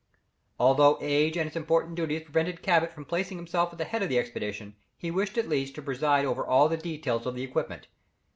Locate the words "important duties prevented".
1.55-2.63